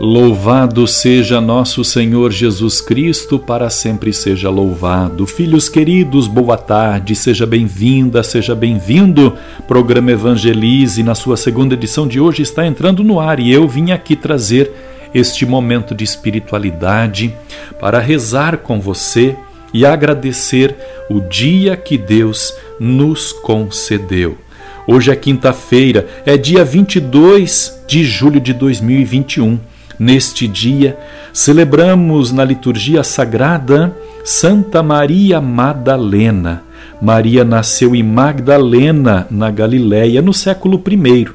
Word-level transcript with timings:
Louvado 0.00 0.86
seja 0.86 1.40
nosso 1.40 1.82
Senhor 1.82 2.30
Jesus 2.30 2.80
Cristo, 2.80 3.36
para 3.36 3.68
sempre 3.68 4.12
seja 4.12 4.48
louvado. 4.48 5.26
Filhos 5.26 5.68
queridos, 5.68 6.28
boa 6.28 6.56
tarde, 6.56 7.16
seja 7.16 7.44
bem-vinda, 7.44 8.22
seja 8.22 8.54
bem-vindo. 8.54 9.36
Programa 9.66 10.12
Evangelize, 10.12 11.02
na 11.02 11.16
sua 11.16 11.36
segunda 11.36 11.74
edição 11.74 12.06
de 12.06 12.20
hoje, 12.20 12.42
está 12.42 12.64
entrando 12.64 13.02
no 13.02 13.18
ar 13.18 13.40
e 13.40 13.52
eu 13.52 13.66
vim 13.66 13.90
aqui 13.90 14.14
trazer 14.14 14.70
este 15.12 15.44
momento 15.44 15.96
de 15.96 16.04
espiritualidade 16.04 17.34
para 17.80 17.98
rezar 17.98 18.58
com 18.58 18.78
você 18.78 19.34
e 19.74 19.84
agradecer 19.84 20.76
o 21.10 21.20
dia 21.20 21.76
que 21.76 21.98
Deus 21.98 22.54
nos 22.78 23.32
concedeu. 23.32 24.38
Hoje 24.86 25.10
é 25.10 25.16
quinta-feira, 25.16 26.06
é 26.24 26.36
dia 26.36 26.64
22 26.64 27.82
de 27.88 28.04
julho 28.04 28.38
de 28.38 28.52
2021. 28.52 29.58
Neste 29.98 30.46
dia, 30.46 30.96
celebramos 31.32 32.30
na 32.30 32.44
liturgia 32.44 33.02
sagrada 33.02 33.92
Santa 34.24 34.82
Maria 34.82 35.40
Madalena. 35.40 36.62
Maria 37.02 37.44
nasceu 37.44 37.96
em 37.96 38.02
Magdalena, 38.02 39.26
na 39.30 39.50
Galiléia, 39.50 40.22
no 40.22 40.32
século 40.32 40.80
I. 40.88 41.26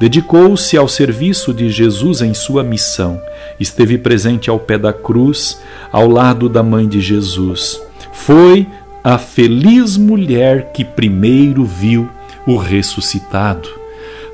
Dedicou-se 0.00 0.76
ao 0.76 0.88
serviço 0.88 1.54
de 1.54 1.70
Jesus 1.70 2.20
em 2.20 2.34
sua 2.34 2.64
missão. 2.64 3.20
Esteve 3.60 3.98
presente 3.98 4.50
ao 4.50 4.58
pé 4.58 4.78
da 4.78 4.92
cruz, 4.92 5.60
ao 5.92 6.08
lado 6.08 6.48
da 6.48 6.62
mãe 6.62 6.88
de 6.88 7.00
Jesus. 7.00 7.80
Foi 8.12 8.66
a 9.04 9.18
feliz 9.18 9.96
mulher 9.96 10.72
que 10.72 10.84
primeiro 10.84 11.64
viu 11.64 12.08
o 12.46 12.56
ressuscitado. 12.56 13.68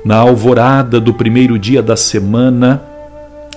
Na 0.03 0.17
alvorada 0.17 0.99
do 0.99 1.13
primeiro 1.13 1.59
dia 1.59 1.83
da 1.83 1.95
semana, 1.95 2.81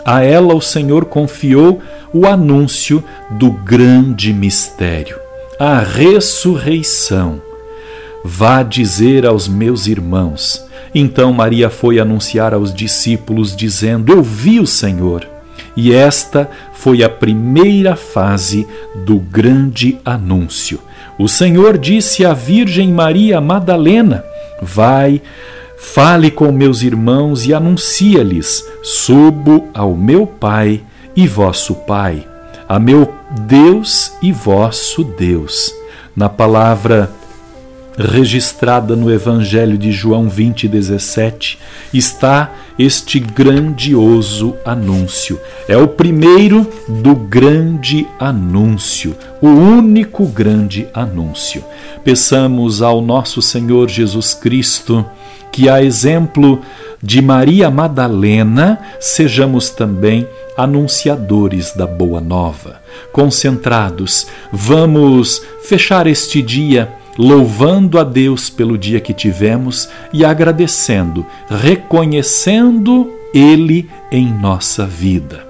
a 0.04 0.22
ela 0.22 0.54
o 0.54 0.60
Senhor 0.60 1.04
confiou 1.04 1.80
o 2.12 2.26
anúncio 2.26 3.02
do 3.30 3.50
grande 3.50 4.32
mistério, 4.32 5.18
a 5.58 5.78
ressurreição. 5.80 7.40
Vá 8.24 8.62
dizer 8.62 9.24
aos 9.24 9.48
meus 9.48 9.86
irmãos. 9.86 10.64
Então 10.94 11.32
Maria 11.32 11.70
foi 11.70 11.98
anunciar 11.98 12.52
aos 12.52 12.74
discípulos, 12.74 13.56
dizendo: 13.56 14.12
Eu 14.12 14.22
vi 14.22 14.60
o 14.60 14.66
Senhor. 14.66 15.26
E 15.76 15.94
esta 15.94 16.50
foi 16.74 17.02
a 17.02 17.08
primeira 17.08 17.96
fase 17.96 18.66
do 19.06 19.18
grande 19.18 19.98
anúncio. 20.04 20.80
O 21.18 21.28
Senhor 21.28 21.78
disse 21.78 22.24
à 22.24 22.32
Virgem 22.32 22.92
Maria 22.92 23.40
Madalena: 23.40 24.24
Vai 24.60 25.22
Fale 25.82 26.30
com 26.30 26.52
meus 26.52 26.82
irmãos 26.82 27.46
e 27.46 27.54
anuncia-lhes: 27.54 28.64
Subo 28.82 29.68
ao 29.72 29.96
meu 29.96 30.26
Pai 30.26 30.82
e 31.16 31.26
vosso 31.26 31.74
Pai, 31.74 32.26
a 32.68 32.78
meu 32.78 33.12
Deus 33.46 34.12
e 34.22 34.30
vosso 34.30 35.02
Deus. 35.02 35.74
Na 36.14 36.28
palavra 36.28 37.10
registrada 37.98 38.96
no 38.96 39.12
Evangelho 39.12 39.76
de 39.76 39.92
João 39.92 40.28
20, 40.28 40.68
17, 40.68 41.58
está 41.92 42.52
este 42.78 43.18
grandioso 43.18 44.56
anúncio. 44.64 45.38
É 45.68 45.76
o 45.76 45.86
primeiro 45.86 46.66
do 46.88 47.14
grande 47.14 48.06
anúncio, 48.18 49.14
o 49.40 49.48
único 49.48 50.26
grande 50.26 50.88
anúncio. 50.94 51.64
Peçamos 52.02 52.80
ao 52.80 53.02
nosso 53.02 53.42
Senhor 53.42 53.88
Jesus 53.88 54.32
Cristo 54.32 55.04
que, 55.52 55.68
a 55.68 55.82
exemplo 55.82 56.60
de 57.02 57.20
Maria 57.20 57.70
Madalena, 57.70 58.78
sejamos 59.00 59.70
também 59.70 60.26
anunciadores 60.56 61.72
da 61.74 61.86
Boa 61.86 62.20
Nova. 62.20 62.80
Concentrados, 63.12 64.26
vamos 64.52 65.42
fechar 65.62 66.06
este 66.06 66.42
dia 66.42 66.92
louvando 67.20 67.98
a 67.98 68.02
Deus 68.02 68.48
pelo 68.48 68.78
dia 68.78 68.98
que 68.98 69.12
tivemos 69.12 69.90
e 70.10 70.24
agradecendo, 70.24 71.26
reconhecendo 71.50 73.12
Ele 73.34 73.90
em 74.10 74.26
nossa 74.26 74.86
vida. 74.86 75.49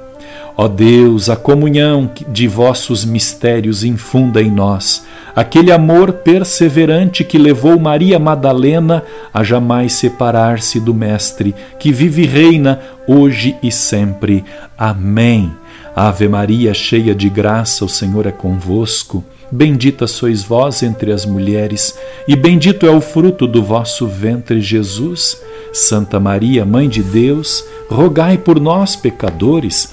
Ó 0.62 0.68
Deus, 0.68 1.30
a 1.30 1.36
comunhão 1.36 2.10
de 2.28 2.46
vossos 2.46 3.02
mistérios 3.02 3.82
infunda 3.82 4.42
em 4.42 4.50
nós 4.50 5.02
aquele 5.34 5.72
amor 5.72 6.12
perseverante 6.12 7.24
que 7.24 7.38
levou 7.38 7.78
Maria 7.78 8.18
Madalena 8.18 9.02
a 9.32 9.42
jamais 9.42 9.94
separar-se 9.94 10.78
do 10.78 10.92
Mestre, 10.92 11.54
que 11.78 11.90
vive 11.90 12.24
e 12.24 12.26
reina 12.26 12.78
hoje 13.06 13.56
e 13.62 13.72
sempre. 13.72 14.44
Amém. 14.76 15.50
Ave 15.96 16.28
Maria, 16.28 16.74
cheia 16.74 17.14
de 17.14 17.30
graça, 17.30 17.84
o 17.84 17.88
Senhor 17.88 18.26
é 18.26 18.30
convosco. 18.30 19.24
Bendita 19.50 20.06
sois 20.06 20.42
vós 20.42 20.82
entre 20.82 21.10
as 21.10 21.26
mulheres, 21.26 21.98
e 22.28 22.36
bendito 22.36 22.86
é 22.86 22.90
o 22.90 23.00
fruto 23.00 23.46
do 23.46 23.62
vosso 23.62 24.06
ventre, 24.06 24.60
Jesus. 24.60 25.40
Santa 25.72 26.20
Maria, 26.20 26.64
Mãe 26.64 26.88
de 26.88 27.02
Deus, 27.02 27.64
rogai 27.88 28.38
por 28.38 28.60
nós, 28.60 28.94
pecadores, 28.94 29.92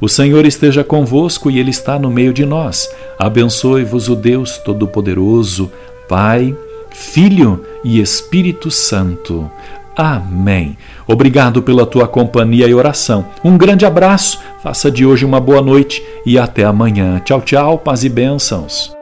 O 0.00 0.08
Senhor 0.08 0.44
esteja 0.44 0.82
convosco 0.82 1.50
e 1.50 1.58
Ele 1.58 1.70
está 1.70 1.98
no 1.98 2.10
meio 2.10 2.32
de 2.32 2.44
nós. 2.44 2.88
Abençoe-vos 3.18 4.08
o 4.08 4.16
Deus 4.16 4.58
Todo-Poderoso, 4.58 5.70
Pai, 6.08 6.56
Filho 6.90 7.64
e 7.84 8.00
Espírito 8.00 8.70
Santo. 8.70 9.50
Amém. 9.96 10.76
Obrigado 11.06 11.62
pela 11.62 11.84
tua 11.84 12.08
companhia 12.08 12.66
e 12.66 12.74
oração. 12.74 13.26
Um 13.44 13.58
grande 13.58 13.84
abraço, 13.84 14.38
faça 14.62 14.90
de 14.90 15.04
hoje 15.04 15.24
uma 15.24 15.40
boa 15.40 15.60
noite 15.60 16.02
e 16.24 16.38
até 16.38 16.64
amanhã. 16.64 17.20
Tchau, 17.24 17.40
tchau, 17.42 17.78
paz 17.78 18.02
e 18.04 18.08
bênçãos. 18.08 19.01